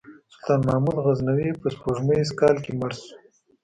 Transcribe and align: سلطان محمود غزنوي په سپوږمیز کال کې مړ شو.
سلطان 0.33 0.59
محمود 0.67 0.97
غزنوي 1.05 1.49
په 1.61 1.67
سپوږمیز 1.73 2.29
کال 2.39 2.55
کې 2.63 2.71
مړ 2.79 2.91
شو. 3.01 3.13